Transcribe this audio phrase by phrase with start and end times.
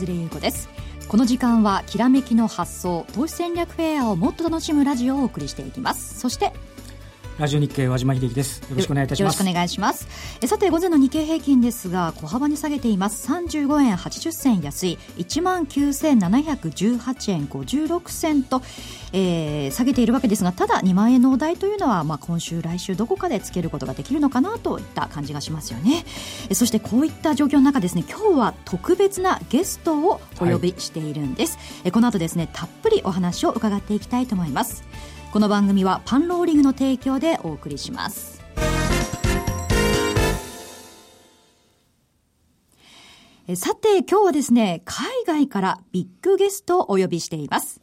[0.00, 0.68] は江連優子です。
[1.08, 6.18] この時間はきらめきの発想投資戦略フェアをもっと楽しむラジオをお送りしていきます。
[6.18, 6.52] そして
[7.40, 8.60] ラジオ日経和島秀樹です。
[8.68, 9.40] よろしくお願いいたします。
[9.40, 10.06] よろしくお願いします。
[10.42, 13.32] えさて午前の日経平均ですが小幅に下げています。
[13.32, 14.98] 35円80銭安い。
[15.16, 18.60] 1万9718円56銭と、
[19.14, 26.04] えー、下げているわけですがただ2万円のお題というのは、まあ、今週来週どこかでつけることができるのかなといった感じがしますよね。
[26.50, 34.84] えそしてこういった状況の中ですね今日は特別なゲストをお呼びしているんです、はい、えこの後ですねたっぷりお話を伺っていきたいと思います。
[35.32, 38.42] この番組はパンローリングの提供でお送りします
[43.54, 47.80] さて今日はですね海外からビッグゲストをお呼びしています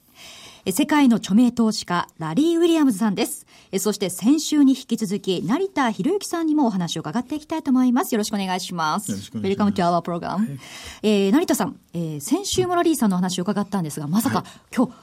[0.69, 3.45] 世界の著名投資家、ラリー・ウィリアムズさんです。
[3.80, 8.14] そして先週に引き続き、成田博之さんにもお話を伺っていきたいと思います。
[8.14, 9.11] よろしくお願いします。
[9.11, 9.71] よろしくお願いします。
[9.71, 10.59] Welcome to our program、はい、
[11.03, 14.93] えー、成田さん、えー、先週もラリーさんの話を伺ったんですが、まさか、はい、今日、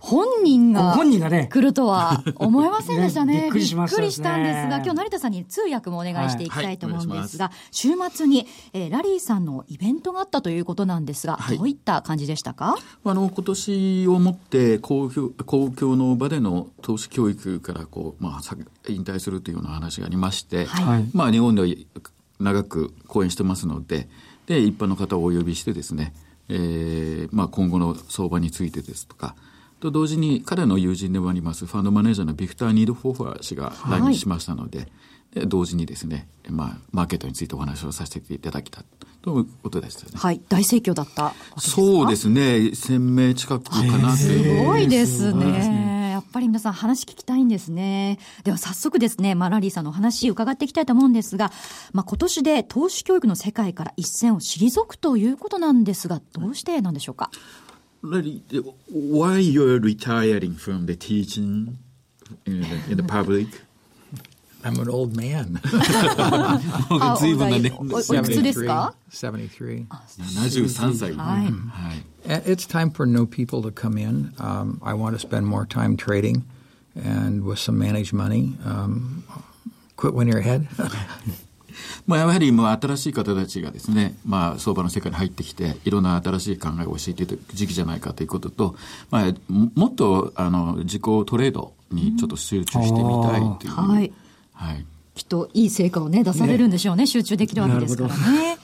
[0.00, 3.42] 本人が本人がね来るとは思いませんでしたね。
[3.42, 12.76] びっくりしました、ね、びっくりしたんですが、今日成田さんに通訳もお願いしていきたいと思うんですが、はいはい、週末に、えー、ラリーさんのイベントがあったということなんですが、はい、どういった感じでしたか？
[13.04, 18.56] あの今年をもって公共公共の場での投資教育からこう、まあ、
[18.88, 20.66] 引退するというような話がありまして、
[21.12, 21.68] まあ、日本では
[22.38, 24.08] 長く講演してますので
[24.46, 26.14] で一般の方をお呼びしてですね、
[26.48, 29.36] えーまあ、今後の相場についてですとか
[29.80, 38.84] と同時に彼の友人でもありますファンドマネージャーのビクター・ニード・フォーファー氏が来日しましたのではい、で同時にですね、まあ、マーケットについてお話をさせていただきた
[39.22, 40.12] ということですね。
[40.14, 44.60] はい、大盛況だったそうですね、1000名近くかなという。
[44.60, 46.00] すごいですね。
[46.10, 48.18] やっぱり皆さん話聞きたいんですね。
[48.44, 51.50] では早速ですね、まあ、ラリーさんのお話伺っていきたいと思うんですが、
[51.92, 57.30] まあ、今年で投資教育の世界から一線を退くということなんですが、どうしてなんでしょうか？
[58.02, 58.42] really,
[58.86, 61.78] why you're retiring from the teaching
[62.46, 63.46] in the, in the public?
[64.64, 65.58] I'm an old man.
[68.02, 68.68] 73,
[69.08, 69.86] 73.
[72.24, 74.34] It's time for new people to come in.
[74.38, 76.44] Um, I want to spend more time trading
[76.94, 78.56] and with some managed money.
[78.64, 79.24] Um,
[79.96, 80.68] quit when you're ahead.
[82.06, 88.74] まあ、やはりもう新しい方たちがですね、まあ、相場の世界に入ってきて、いろんな新しい考えを教えている時期じゃないかということと、
[89.10, 93.72] まあ、もっとあの自己トレードにちょっと集中してみたいという。
[93.72, 94.12] うん、はい。
[94.54, 94.86] はい。
[95.14, 97.02] きっといい成果をね、出されるんでしょうね。
[97.02, 98.58] ね集中できるわけですからね。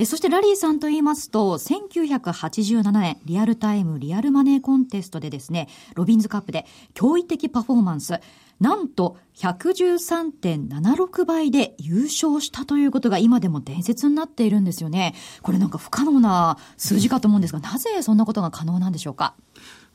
[0.00, 8.20] えそしてラリーさんと言いますと、1987年、リアルタイムリアルマネーコンテストでですね、ロビンズカップで驚異的パフォーマンス、
[8.60, 15.16] なんと113.76倍で優勝したということが今でも伝説になっているんですよね。
[15.42, 19.34] これなんか不可能な数字かと思うんですが、なぜそんなことが可能なんでしょうか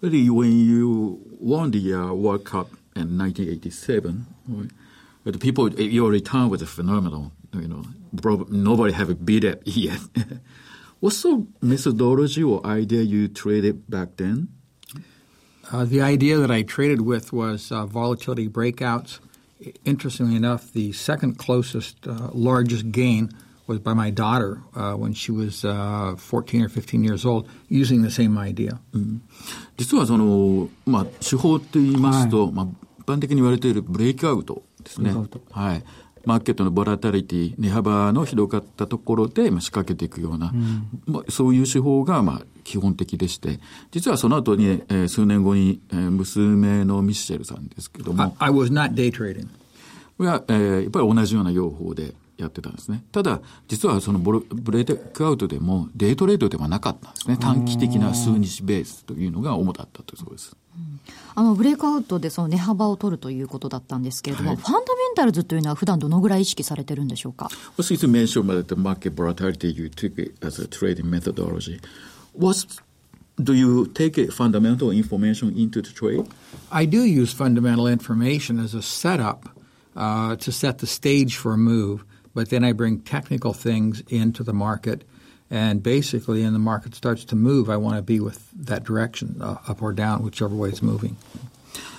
[0.02, 4.70] ？Really, when you won the、uh, World Cup in 1987, right?
[5.32, 7.32] the people, your return was phenomenal.
[7.55, 7.83] You know,
[8.51, 10.01] nobody have beat it yet.
[11.01, 14.49] What's the methodology or idea you traded back then?
[15.71, 19.21] Uh, the idea that I traded with was uh, volatility breakouts.
[19.85, 23.31] Interestingly enough, the second closest uh, largest gain
[23.67, 28.03] was by my daughter uh, when she was uh, 14 or 15 years old, using
[28.03, 28.81] the same idea.
[29.77, 32.67] 実はその、まあ、手法って言いますと、はい、まあ、
[33.01, 35.13] 一般的に言われているブレイクアウトですね。
[35.51, 35.85] はい。
[36.26, 43.60] マーケットのボラタリティ、値幅の広がったところで仕掛けていくような、うん、まあ、そういう手法がまあ基本的でして、
[43.92, 48.24] 実はその後に、えー、数年後に、えー、娘のミッシェルさんですけども。
[48.24, 49.48] I, I was not day trading.
[50.18, 53.04] は、えー、やっぱり同じような用法でやってたんですね。
[53.12, 57.38] ただ、実はそのブレイクアウトでもデイトレードではなかったんですね。
[57.38, 60.56] 短期的な数日ベースというのが主だったというそうです。
[61.36, 64.86] あのブレイクアウトでその値幅を取るということだったんですけれども、はい、ファンダメン
[65.16, 71.80] タルズというのは普段どのぐらい意識されてるんでしょうか Well, since you mentioned about the market volatility, you took it as a trading methodology.
[72.38, 72.68] What's
[73.42, 76.28] do you take fundamental information into the trade?
[76.72, 79.50] I do use fundamental information as a setup
[79.96, 82.04] uh, to set the stage for a move,
[82.36, 85.04] but then I bring technical things into the market
[85.54, 89.40] And basically, in the market starts to move, I want to be with that direction,
[89.40, 91.16] uh, up or down, whichever way it's moving.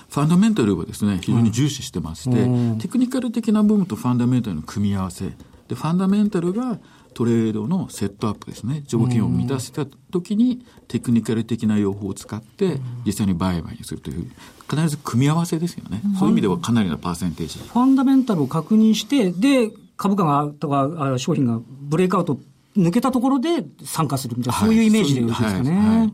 [0.09, 5.31] ファンダメンタルはですね、非常に重視してまして、うん、テクニカル的な部分とファンダメンタルの組み合わせ。
[5.69, 6.79] で、ファンダメンタルが
[7.13, 8.83] トレードのセットアップですね。
[8.87, 14.29] 条件を満たせた時に、テクニカル的な用法を使って、実際に売買にするという、
[14.69, 16.01] 必ず組み合わせですよね。
[16.19, 17.59] そういう意味ではかなりのパーセンテージ。
[17.59, 22.37] ファンダメンタルを確認して、で、株価がとか商品がブレイクアウト
[22.77, 26.13] 抜けたところで参加するみたいな、そういうイメージでよろしいですかね。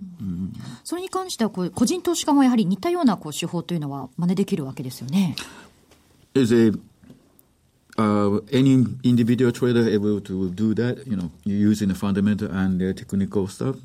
[0.83, 5.35] それに関してはこう、個人投資家もやはり似たようなこう手法というのは真似できるわけですよね。
[6.33, 6.71] Is a
[7.97, 11.05] uh, any individual trader able to do that?
[11.05, 13.75] You know, using the fundamental and the technical stuff.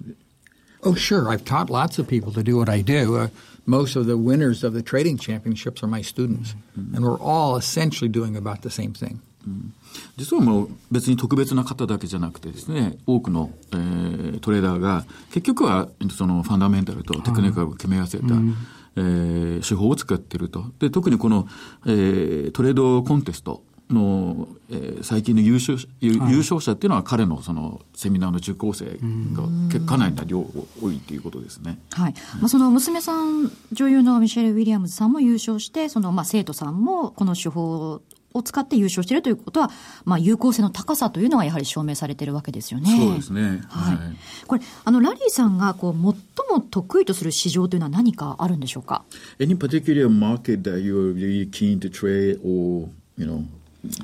[0.82, 1.28] Oh, sure.
[1.28, 3.16] I've taught lots of people to do what I do.
[3.16, 3.28] Uh,
[3.66, 6.94] most of the winners of the trading championships are my students, mm-hmm.
[6.94, 9.20] and we're all essentially doing about the same thing.
[10.16, 18.56] 実はもう別に特別な方だけじゃなくてですね、多くの、えー、トレーダーが結局はそのファンダメンタルとテクニカルを決め合わせた、うん、
[18.96, 20.64] えー、手法を使っていると。
[20.78, 21.46] で、特にこの、
[21.86, 28.98] えー、トレードコンテストの、えー、最近の優勝優勝者っていうのは彼のそのセミナーの受講生
[29.32, 31.78] がかなりな量多いということですね。
[31.92, 32.14] はい。
[32.40, 38.00] まあ、その娘さん、女優のミシェル・ウィリアムズさんも優勝して、そのまあ生徒さんもこの手法
[38.36, 39.70] を使って優勝しているということは、
[40.04, 42.96] まあ、有効性の高さというのがやはり証明されているわけですよね。
[42.96, 43.62] そうですね。
[43.68, 43.96] はい。
[43.96, 44.16] はい、
[44.46, 46.00] これ、あの、ラリーさんが、こう、最
[46.50, 49.04] も得意とする市場というのは何かあるんでしょうか
[49.38, 53.44] ?Any particular market that you're really keen to trade or, you know,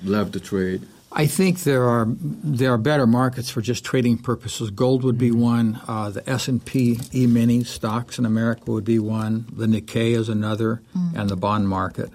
[0.05, 0.87] love to trade?
[1.15, 2.07] I think there are
[2.43, 4.71] there are better markets for just trading purposes.
[4.71, 5.79] Gold would be one.
[5.87, 9.45] Uh, the S and P E mini stocks in America would be one.
[9.55, 11.15] The Nikkei is another, mm.
[11.15, 12.11] and the bond market.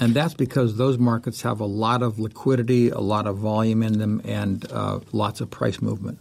[0.00, 3.98] And that's because those markets have a lot of liquidity, a lot of volume in
[3.98, 6.18] them, and uh, lots of price movement.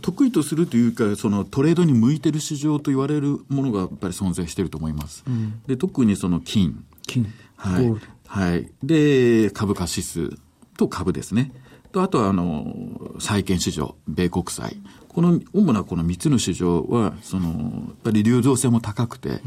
[0.00, 5.22] 得意とするというか、そのトレードに向いてる市場と言われるものがやっぱり存在していると思います。
[5.26, 6.84] うん、で特にその金。
[7.06, 7.32] 金。
[7.56, 7.94] はい。
[8.26, 8.70] はい。
[8.82, 10.30] で、株価指数
[10.76, 11.52] と株ですね。
[11.94, 14.76] と、あとは、あの、債券市場、米国債。
[15.08, 17.60] この、主なこの3つの市場は、その、やっ
[18.02, 19.40] ぱり流動性も高くて、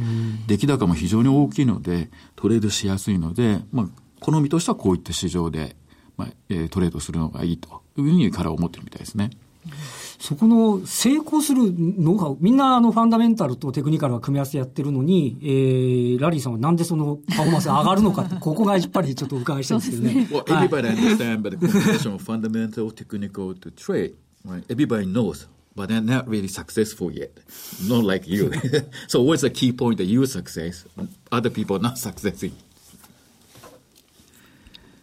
[0.47, 3.87] 出来高も非常に大きいので、トレードしやすいので、まあ、
[4.21, 5.75] 好みとしてはこういった市場で、
[6.15, 9.29] まあ、えー、トレードするのがいいというふうに彼は思ってるみたいですね。
[10.18, 20.28] そこの成功するノウハウ、みんなあのファンダメンタルとテクニカルは組み合わせやってるのに、えー、ラリーさんはなんでそのパフォーマンス上がるのかって、ここがやっぱりちょっと伺いしたいんですけどね。
[20.30, 24.14] well, everybody understand, but the combination of fundamental, technical to trade,
[24.44, 24.64] right?
[24.68, 25.46] Everybody knows.
[25.74, 27.30] But they're not really successful yet.
[27.88, 28.52] Not like you.
[29.08, 30.84] so what's the key point that you success?
[31.30, 32.52] Other people are not successing.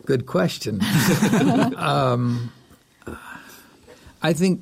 [0.06, 0.80] Good question.
[1.76, 2.52] um,
[4.22, 4.62] I think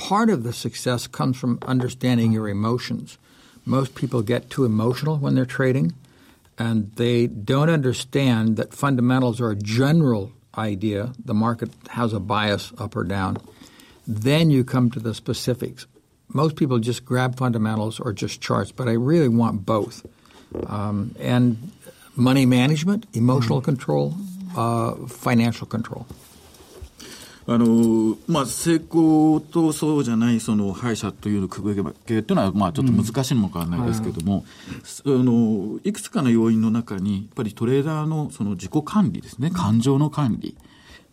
[0.00, 3.18] part of the success comes from understanding your emotions.
[3.66, 5.92] Most people get too emotional when they're trading,
[6.58, 11.12] and they don't understand that fundamentals are a general idea.
[11.22, 13.36] The market has a bias up or down.
[14.06, 15.86] Then you come to the specifics.
[16.28, 20.06] Most people just grab fundamentals or just charts, but I really want both.
[20.66, 21.72] Um, and
[22.16, 23.66] money management, emotional mm-hmm.
[23.66, 24.14] control,
[24.56, 26.06] uh, financial control.
[27.46, 34.44] あのまあ、成功とそうじゃないその敗者という区分けというのは、まあ、ちょっと難しいのかもわからないですけれども、
[35.04, 39.50] うん、あのいくつかの要因の中にやっぱりトレーダーのその自己管理ですね。
[39.50, 40.56] 感情の管理。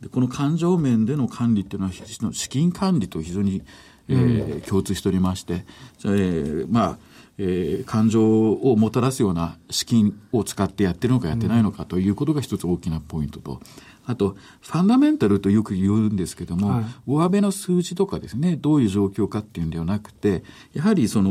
[0.02, 3.64] でこの感情面での管理っていうのは資金管理と非常に、
[4.10, 5.66] えー、共通しておりまして、
[6.06, 6.98] えー、まあ
[7.40, 13.62] えー、感情をもたらすような資金を使ってやってるのかやってないのかということが一つ大きなポイントと、
[14.08, 21.30] あと、ファンダメンタルとよく言うんですけども、はい、上辺の数字とかですね、どういう状況かっていうんではなくて、やはりその、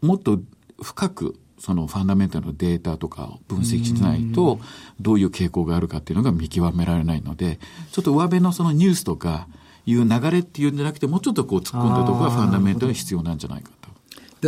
[0.00, 0.40] もっと
[0.80, 4.60] 深く、そのファンダメンタルのデータとかを分析しないと、
[5.00, 7.58] どういう傾向があるかっていうのが見極められないので、
[7.90, 9.48] ちょっと上辺のそのニュースとか
[9.86, 13.88] いう流れっていうんじゃなくて、もうちょっとこう突っ込んだところがファンダメンタルが必要なんじゃないかと。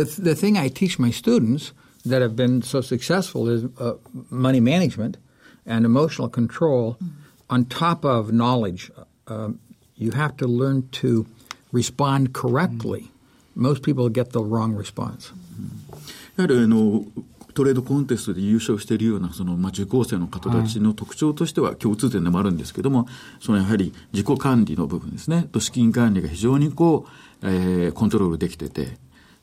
[0.05, 1.73] The, the thing I teach my students
[2.07, 3.97] that have been so successful is、uh,
[4.31, 5.19] money management.
[5.65, 7.09] And emotional control mm.
[7.49, 8.91] on top of knowledge.
[9.27, 9.49] Uh,
[9.95, 11.25] you have to learn to
[11.71, 13.01] respond correctly.
[13.01, 13.09] Mm.
[13.55, 15.33] Most people get the wrong response.
[16.37, 17.03] やはりあの
[17.53, 23.07] トレードコンテストで優勝しているようなその、まあ、受講生の方たちの特徴としては共通点でもあるんですけども、
[23.39, 27.05] そのやはり自己管理の部分ですね、と資金管理が非常にこ
[27.43, 28.97] う、えー、コントロールできてて、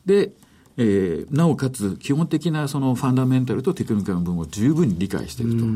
[0.06, 0.30] で、
[0.78, 5.66] えー、なおかつ基本的なそのファンダメンタルとテクニカルの部分を十分に理解していると。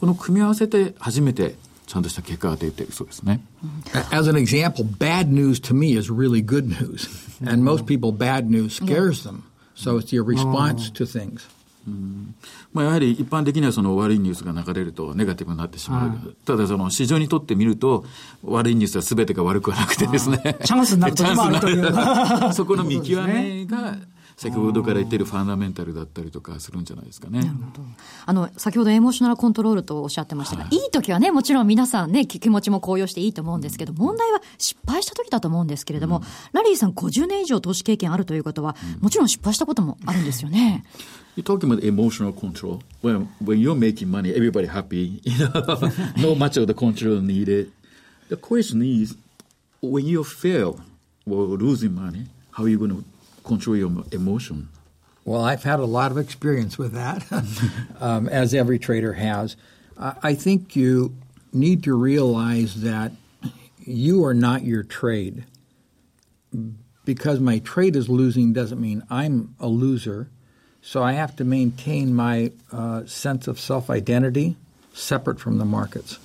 [0.00, 1.54] この組み合わせて初めて
[1.86, 3.40] ちゃんとした結果が出てるそうですね。
[4.10, 7.08] As an example, bad news to me is really good news.
[7.48, 9.44] And most people, bad news scares them.
[9.74, 11.48] So it's your response to things.
[12.72, 16.08] まあ、やはり一般的にはその悪いニュースが流れるとネガティブになってしまう。
[16.08, 18.04] はい、ただその市場にとってみると
[18.42, 20.56] 悪いニュースは全てが悪くはなくてですね。
[20.64, 22.52] チャンスになると。
[22.52, 23.96] そこの見極めが
[24.36, 27.40] 先ほどから言ってるファンダメンタルだったりとかするんじゃないですかね。
[27.40, 27.82] なるほど。
[28.26, 40.84] あの、先ほどエモーショナルコントロールとおっしゃってましたが、はい、いい時はね、もちろん皆さんね、気持ちも高揚していいと思うんですけど、問題は失敗した時だと思うんですけれども、うん、ラリーさん50年以上投資経験あるということは、うん、もちろん失敗したこともあるんですよね。
[41.34, 42.80] You're talking about emotional control.
[43.02, 45.20] When, when you're making money, everybody happy.
[45.24, 47.72] You know, no much of the control needed.
[48.28, 49.16] The question is,
[49.82, 50.80] when you fail
[51.26, 53.04] or losing money, how are you going to
[53.46, 54.68] control your emotion?
[55.24, 57.24] Well, I've had a lot of experience with that,
[58.00, 59.56] um, as every trader has.
[59.98, 61.16] I think you
[61.52, 63.12] need to realize that
[63.78, 65.44] you are not your trade.
[67.04, 70.28] Because my trade is losing doesn't mean I'm a loser.
[70.82, 74.56] So I have to maintain my uh, sense of self identity
[74.92, 76.18] separate from the markets.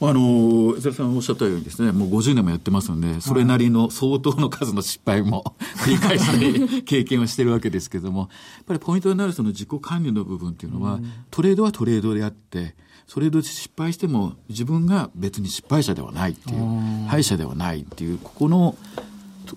[0.00, 8.28] あの、伊沢さんおっしゃったようにですね、もう50年もやってますので、それなりの相当の数の失敗も 繰り返して 経験をしてるわけですけれども、やっ
[8.66, 11.00] ぱりポイントになるその自己管理の部分っていうのは、
[11.30, 12.76] トレードはトレードであって、
[13.08, 18.76] それで失敗しても自分が別に失敗者ではないっていう、敗者ではないっていう、ここの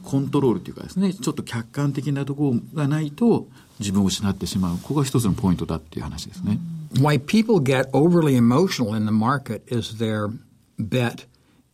[0.02, 4.78] コントロールっていうかですね、ちょっと客観的なところがないと、自分を失ってしまう。
[4.78, 6.58] ここが一つのポイントだっていう話ですね。
[6.94, 10.28] Why people get overly emotional in the market is their
[10.78, 11.26] bet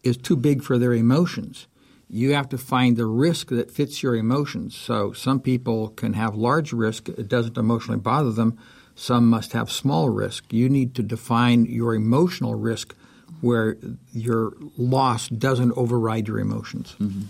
[0.02, 1.68] is too big for their emotions.
[2.08, 4.76] You have to find the risk that fits your emotions.
[4.76, 8.58] So some people can have large risk, it doesn't emotionally bother them.
[8.94, 10.52] Some must have small risk.
[10.52, 12.94] You need to define your emotional risk
[13.41, 13.77] where
[14.13, 16.95] your loss doesn't override your emotions.
[16.99, 17.27] Mm-hmm.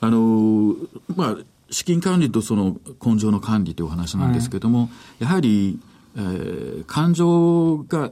[0.00, 0.76] あの
[1.14, 5.78] まあ資金管理とその根性の管理というお話なんですけれども、やはり、
[6.16, 8.10] えー、感情が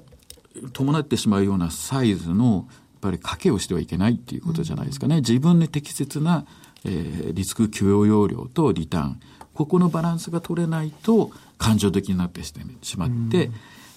[0.73, 5.17] 伴ってしまうようなサイズのやっぱり賭けをしてはいけないっていうことじゃないですかね。
[5.17, 6.47] 自分で適切な、
[6.85, 9.21] えー、リスク許容容量とリターン。
[9.55, 12.55] ここのバランスが取れないと感情的になってし
[12.97, 13.51] まって、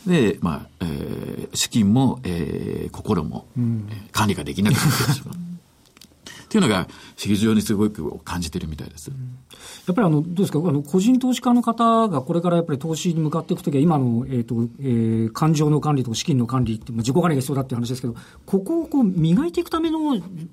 [0.05, 5.35] で、まあ、えー、資金も、えー、心も、うん、管理ができなくなってしまう。
[5.41, 9.09] っていうのが、非常にすごく感じてるみたいです。
[9.87, 18.15] やっぱりあの、どうですか、あの、個人投資家の方がこれからやっぱり投資に向かっていくときは、今の、えっ、ー、と、えー、感情の管理と資金の管理って、自己管理が必要だっていう話ですけど、
[18.45, 19.99] ここをこう、磨いていくための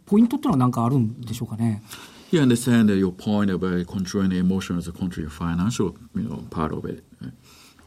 [0.06, 1.82] ポイントっていうのは何かあるんでしょうかね
[2.30, 7.02] ？You understand your point about controlling emotion as a country financial, you know, part of it.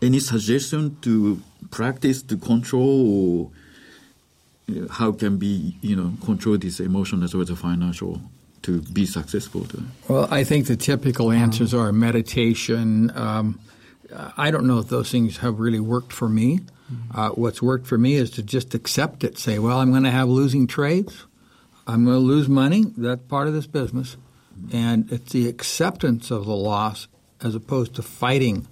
[0.01, 1.37] Any suggestion to
[1.71, 3.51] practice to control
[4.89, 8.21] how can be you know control this emotion as well as the financial
[8.61, 13.11] to be successful to well i think the typical answers are meditation.
[13.17, 13.59] Um,
[14.37, 16.59] i don't know if those things have really worked for me.
[17.15, 19.37] Uh, what's worked for me is to just accept it.
[19.37, 21.25] Say well i'm going to have losing trades.
[21.87, 22.85] I'm going to lose money.
[22.95, 24.15] That's part of this business.
[24.71, 27.07] And it's the acceptance of the loss
[27.41, 28.67] as opposed to fighting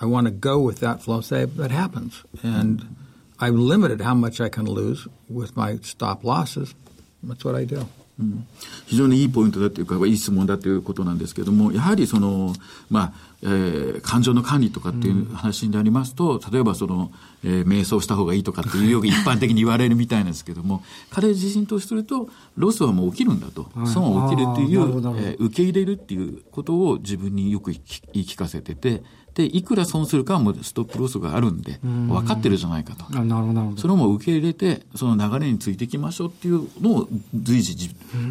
[0.00, 1.20] i want to go with that flow.
[1.20, 2.22] Say that happens.
[2.42, 2.96] And
[3.38, 6.74] I've limited how much I can lose with my stop losses.
[7.22, 7.86] That's what I do.
[8.18, 8.46] うん、
[8.86, 12.54] 非常にいいポイントだというか、いい質問だということなんですけれども、やはりその、
[12.88, 13.12] まあ、
[13.42, 17.12] えー、感情の管理とかっていう話になりますと、例えばその、
[17.44, 27.80] えー、瞑想した方がいいとかっていうよく一般的に言われるみたいなんですけども、 彼自身とすると、ロスはもう起きるんだと、損は起きるっていう、えー、受け入れるっていうことを自分によく言
[28.14, 29.02] い聞かせてて、
[29.36, 33.04] で、いくら損するかはもうストップロスがあるんで、分かってるじゃないかと。
[33.12, 33.76] なるほど。
[33.76, 37.76] それをもう受け入れて、その流れについていきましょうっていうのを随時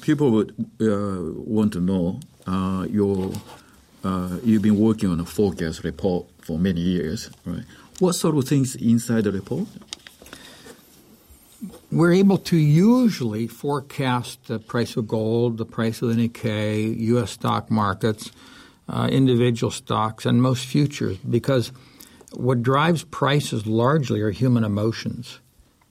[0.01, 3.31] people would uh, want to know uh, your,
[4.03, 7.63] uh, you've been working on a forecast report for many years, right?
[7.99, 9.67] What sort of things inside the report?
[11.91, 17.31] We're able to usually forecast the price of gold, the price of the Nikkei, U.S.
[17.31, 18.31] stock markets,
[18.89, 21.71] individual stocks, and most futures because
[22.33, 25.39] what drives prices largely are human emotions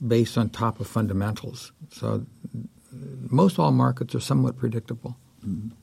[0.01, 1.71] based on top of fundamentals.
[1.91, 2.25] So
[3.29, 5.15] most all markets are somewhat predictable.
[5.45, 5.77] Mm-hmm.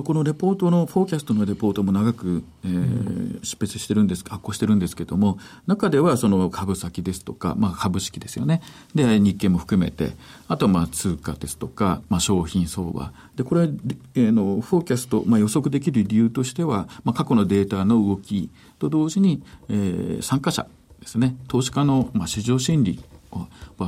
[0.00, 8.62] このレポートの、フォーキャストのレポートも長く、えー、執筆してるんです、発行してるんですけども、中ではその株先ですとか、まあ株式ですよね。
[8.94, 10.12] で、日経も含めて、
[10.48, 13.12] あとはまあ通貨ですとか、まあ商品相場。
[13.36, 13.68] で、これ、
[14.14, 20.66] えー、の、フォーキャスト、まあ予測できる理由としては、まあ過去のデータの動きと同時に、えー、参加者
[21.00, 23.02] ですね、投資家の、まあ、市場心理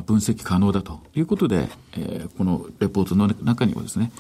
[0.07, 4.13] 分析可能だということで、えー、このレポートの中にはですね、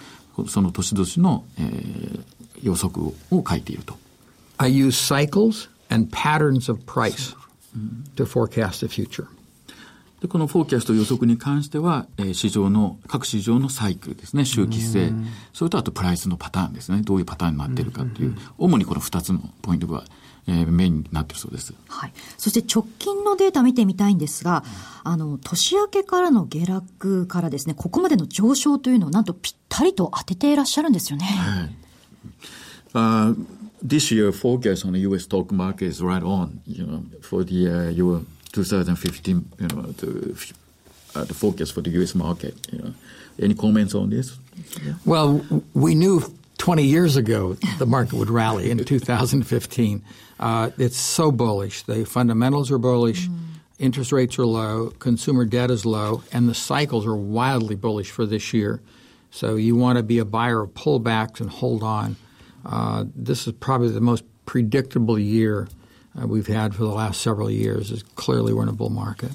[0.48, 2.24] その年々の、えー、
[2.62, 3.96] 予測を書いていると。
[4.58, 7.34] I use cycles and patterns of price
[8.16, 9.26] to forecast the future.
[10.20, 15.12] でこのフォーキャスト予測に関しては、えー、市場の、各市場のサイクルですね、周期性、
[15.52, 20.04] それとあとプライスのパターンですね、どういうパターンになっているかという、主にこの2つのポイントが
[20.46, 21.74] えー、メインになっているそうです。
[21.88, 22.12] はい。
[22.36, 24.64] そして直近のデータ見てみたいんですが、
[25.04, 31.24] うん、あの、年明けからの下落からですね、ここまでの上昇というのをなんとぴったりと当てていらっしゃるんですよね。
[31.24, 31.74] はい。
[32.94, 33.34] Uh,
[33.84, 35.24] this year forecast on the U.S.
[35.24, 40.54] stock market is right on, you know, for the uh, your 2015, you know, the,
[41.16, 42.14] uh, the forecast for the U.S.
[42.14, 42.54] market.
[42.72, 42.94] You know,
[43.42, 44.38] any comments on this?
[44.84, 44.94] Yeah.
[45.04, 46.22] Well, we knew
[46.64, 50.02] 20 years ago the market would rally in 2015.
[50.40, 51.82] Uh, it's so bullish.
[51.82, 53.28] The fundamentals are bullish.
[53.28, 53.38] Mm.
[53.78, 54.88] Interest rates are low.
[54.98, 56.22] Consumer debt is low.
[56.32, 58.80] And the cycles are wildly bullish for this year.
[59.30, 62.16] So you want to be a buyer of pullbacks and hold on.
[62.64, 65.68] Uh, this is probably the most predictable year
[66.18, 67.90] uh, we've had for the last several years.
[67.90, 69.32] Is clearly we're in a bull market.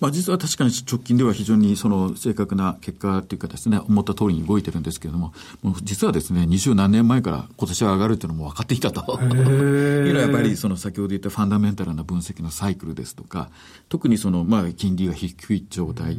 [0.00, 9.20] まあ、実は確かに直近では非常にその正確な結果というかですね、思った通りに動いてるんですけれども、もう実はですね、二十何年前から今年は上がるというのも分かっていたと。
[9.20, 13.50] いうのはやっぱりその先ほど言ったファンダメンタルな分析のサイクルですとか、
[13.88, 16.16] 特にそのまあ金利が低い状態。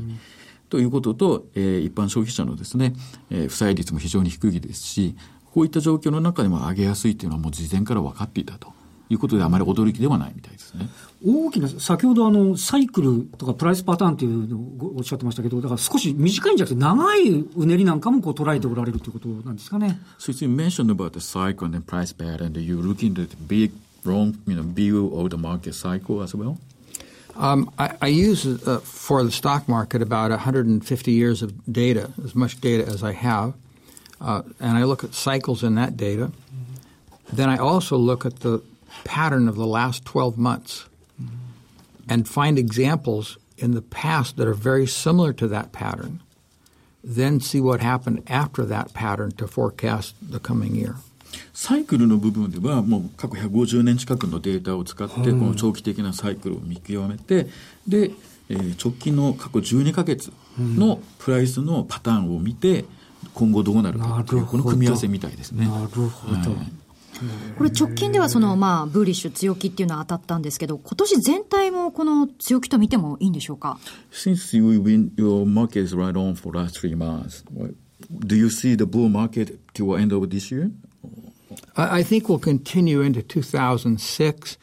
[0.70, 2.94] ということと、えー、一般消費者のですね、
[3.32, 5.16] えー、負債率も非常に低いですし、
[5.52, 8.79] こういった状況の中でも上げやすいというのはもう事前から分かっていたと。
[9.10, 10.88] いうことであまり驚きではないみたいですね。
[11.26, 20.00] 大きな、先ほどあの、サイクルとかプライスパターンというのをおっしゃってましたけど、だから少し短いんじゃなくて、長いうねりなんかもこう捉えておられるということなんですかね。
[20.20, 23.72] So you mentioned about the cycle and the price pattern, you're looking at the big,
[24.06, 26.58] long, you know, view of the market cycle as well?
[27.36, 32.36] Um, I, I, use uh, for the stock market about 150 years of data, as
[32.36, 33.54] much data as I have,
[34.20, 36.32] uh, and I look at cycles in that data.
[36.32, 37.36] Mm-hmm.
[37.36, 38.62] Then I also look at the
[39.04, 40.86] pattern of the last 12 months
[41.22, 41.36] mm-hmm.
[42.08, 46.22] and find examples in the past that are very similar to that pattern,
[47.04, 50.96] then see what happened after that pattern to forecast the coming year.
[51.54, 57.48] サイクルの部分ではもう過去150年近くのデータを使ってこの長期的なサイクルを見極めて
[57.88, 58.12] で、
[58.50, 62.86] えー、直近の過去12か月のプライスのパターンを見て
[63.36, 65.68] 今後どうなるかというこの組み合わせみたいですね。
[65.68, 66.89] なるほど、はい
[67.58, 73.78] これ直近ではその、まあ、ブーリッシュ強気っていうのは当たったんですけど、今年全体もこの強気と見てもいいんでしょうか
[74.12, 77.44] Since you win, your market is right on for last three months,
[78.26, 80.72] do you see the bull market till end of this year?
[81.76, 84.58] I think we'll continue into 2006,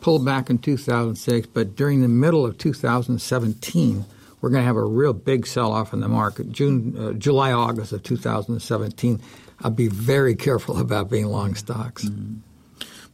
[0.00, 4.04] pull back in 2006, but during the middle of 2017,
[4.44, 6.52] we're going to have a real big sell-off in the market.
[6.52, 9.18] June, uh, July, August of 2017.
[9.62, 12.04] I'll be very careful about being long stocks.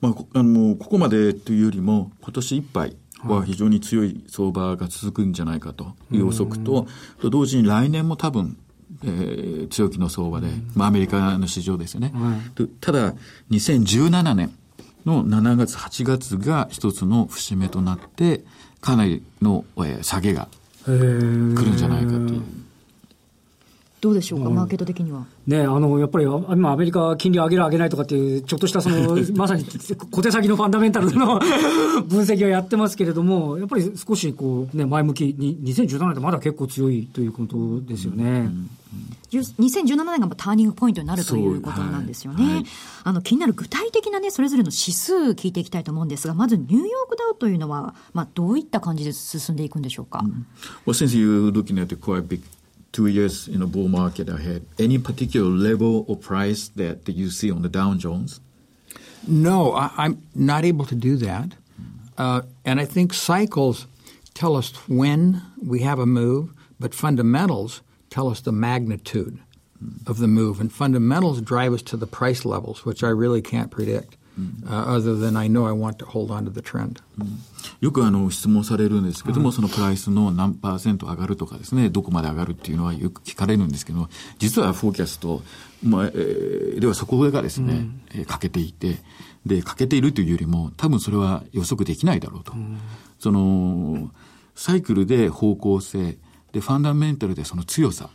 [0.01, 6.87] まあ、あのここまでというよりも今年いっぱいは非常に強い相場が続くんじゃないかという予測と、
[7.21, 8.57] と同時に来年も多分、
[9.05, 12.13] えー、強気の相場で、まあ、アメリカの市場ですよね。
[12.81, 13.15] ただ、
[13.51, 14.51] 2017年
[15.05, 18.43] の7月、8月が一つの節目となって、
[18.81, 20.49] かなりの、えー、下げが
[20.87, 22.43] 来るんじゃないかという。
[24.01, 25.27] どうでしょうか、マーケット的には？
[25.47, 29.65] ね、あの、やっぱり今アメリカ金利上げる上げないとかっていう、ちょっとしたその、 まさに
[30.11, 31.39] 小手先のファンダメンタルの
[32.09, 38.25] 分析をやってますけれども、やっぱり少しこう、ね、前向きに、2017年ってまだ結構強いということですよね。
[38.25, 38.71] うん
[39.33, 42.45] 2017年がターニングポイントになるということなんですよね。
[42.45, 42.65] はいはい、
[43.05, 50.25] あの気になる具体的なね、それぞれの指数聞いていきたいと思うんですが、まずニューヨークダウというのは、まあ、どういった感じで進んでいくんでしょうか
[50.85, 52.43] ？Well, since you're looking at the quite big
[52.93, 57.31] two years in a bull market ahead, any particular level or price that, that you
[57.31, 58.41] see on the Dow Jones?
[59.27, 61.53] No, I, am not able to do that.
[62.17, 63.87] Uh, and I think cycles
[64.35, 69.39] tell us when we have a move, but fundamentals tell us the magnitude
[70.07, 70.61] of the move.
[70.61, 74.17] And fundamentals drive us to the price levels, which I really can't predict.
[74.65, 77.01] Uh, other than I know I want to hold on to the trend.
[77.81, 85.43] よくあの質問されるんですけども、そのプライスの何パーセント上がるとかですね、どこまで上がるっていうのはよく聞かれるんですけど、実はフォーキャスト、
[85.83, 88.99] まあえー、ではそこがですね、うん、欠けていて、
[89.47, 92.53] で、欠けているというよりも、多分それは予測できないだろうと。
[92.53, 92.79] うん、
[93.19, 94.11] その、
[94.55, 96.19] サイクルで方向性、
[96.53, 98.11] で、ファンダメンタルでその強さ、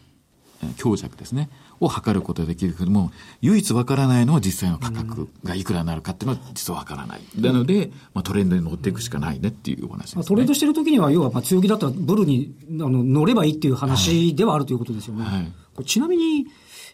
[0.77, 1.49] 強弱ですね。
[1.79, 3.11] を測ることができるけども、
[3.41, 7.21] 唯一わからないのは実際の価格がいくらになるかっていうのは実はわからない。
[7.37, 15.23] なので、まあ、トレンドに乗っていくしかないねっていうお話です、ね、トレンドしてる時には、要はまあ強気だったらブルにあの乗ればいいっていう話ではあるということですよね。
[15.23, 16.47] はい、ちなみに、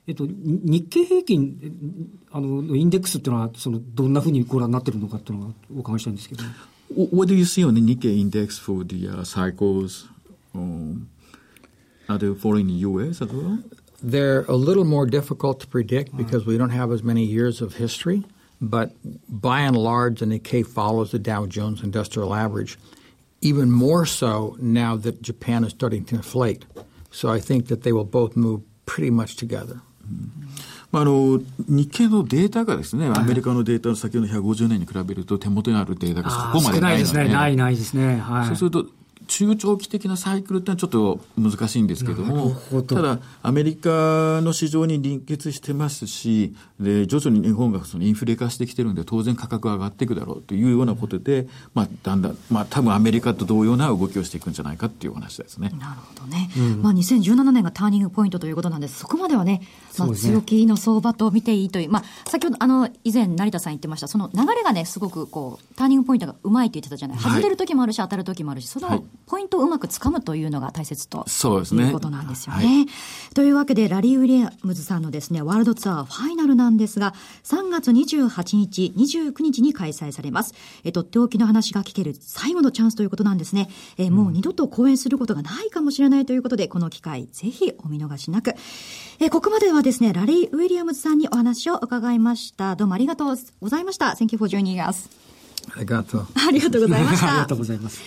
[0.07, 6.43] えっと、日経平均あのインデックスっていうのはそのどんなふうにご覧になってるのかっていうのはお伺いしたいんですけど。
[6.93, 10.09] What do you see on the Nikkei index for the、uh, cycles?
[10.53, 11.07] Um,
[12.09, 13.59] are they following the US as well?
[14.02, 17.74] They're a little more difficult to predict because we don't have as many years of
[17.74, 18.24] history.
[18.60, 18.92] But
[19.28, 22.78] by and large, the Nikkei follows the Dow Jones Industrial Average,
[23.42, 26.64] even more so now that Japan is starting to inflate.
[27.10, 29.80] So I think that they will both move pretty much together.
[30.92, 38.16] まあ、あの日経のデータがですね、アメリカのデータの先ほど150年に比べると手元にあるデータがそこまでないので、ないですね、ないないですね。
[38.18, 38.86] はい、そうすると
[39.31, 55.71] 中長期的なサイクルってのはちょっと難しいんですけども、どただ、アメリカの市場に連結してますし、で、徐々に日本がそのインフレ化してきてるんで、当然価格が上がっていくだろうというようなことで、まあ、だんだん、まあ、多分アメリカと同様な動きをしていくんじゃないかっていう話ですね。
[55.79, 56.51] なるほどね。
[56.57, 58.99] うん、まあ、2017年がターニングポイントということなんです。
[58.99, 59.61] そこまではね、
[59.97, 67.17] まあ、強気の相場と見ていいという、まあ、先ほど、あの、以前、成田さん言ってました、その流れがね、すごくこう、ターニングポイントがうまいって言ってたじゃない。
[67.17, 71.85] 外れる時もあるし、当たる時もあるし、そのポイントをうまく掴むというのが大切とそうですね。
[71.85, 72.65] いうことなんですよね。
[72.65, 72.87] はい、
[73.33, 80.53] というわけで、ラリー・ウィリアムズさんのですね、ワールドツアーファイナルなんですが、3月28日、29日に開催されます。
[80.83, 83.69] えとっておきの話が聞ける最後のチャンスということなんですね。
[83.97, 88.55] えもう二度と講演することがないかもしれないということで、この機会、ぜひお見逃しなく。
[89.19, 92.75] えここまではですね、ラリー・ウィリアムズさんにお話を伺いました。
[92.75, 94.07] どうもありがとうございました。
[94.07, 95.09] Thank you for joining us.
[95.75, 96.27] ありがとう。
[96.47, 97.27] ありがとうございました。
[97.31, 97.99] ありがとうございます。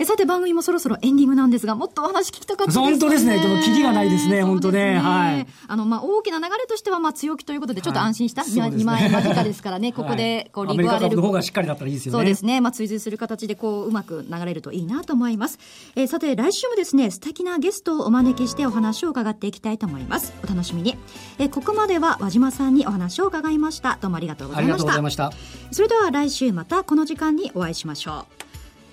[0.00, 3.38] えさて番組もそろそろエンディングなんですが、もっとお話聞きたかったです、ね、本当ですね。
[3.38, 4.98] でも、キリがないですね、本当ね。
[4.98, 5.46] はい。
[5.68, 8.40] あの、まあ、大きな流れとしては、まあ、強気ということで、ちょっと安心した。
[8.40, 11.16] はい、2万円間近ですからね、 ここで、こう、リグアレル。
[11.16, 12.18] の方がしっかりだったらいいですよね。
[12.18, 12.62] そうですね。
[12.62, 15.58] まあ、追随する形で、こう、うまく流れるといいなと思います。
[15.96, 20.32] えー、さて、来週もですね、素敵なゲストをお招きしてお話を伺っていきたいと思います。
[20.42, 20.96] お楽しみに。
[21.38, 23.98] えー、ここまでは和島さんにお話を伺いました。
[24.00, 24.74] どうもありがとうございました。
[24.74, 25.30] ありがとうございました。
[25.72, 28.39] それでは来週またこの時間にお会いしましょう。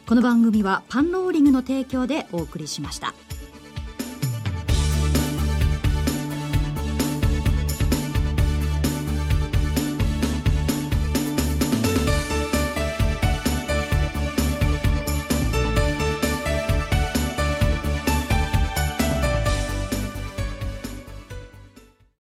[0.07, 3.13] この番組はパンローリングの提供でお送りしました。